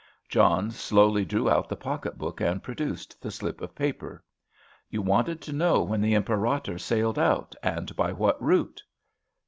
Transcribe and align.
John 0.29 0.71
slowly 0.71 1.25
drew 1.25 1.47
out 1.47 1.69
the 1.69 1.75
pocket 1.75 2.17
book 2.17 2.41
and 2.41 2.63
produced 2.63 3.21
the 3.21 3.29
slip 3.29 3.61
of 3.61 3.75
paper. 3.75 4.23
"You 4.89 4.99
wanted 5.03 5.41
to 5.41 5.53
know 5.53 5.83
when 5.83 6.01
the 6.01 6.15
Imperator 6.15 6.79
sailed 6.79 7.19
out, 7.19 7.53
and 7.61 7.95
by 7.95 8.11
what 8.11 8.41
route." 8.41 8.81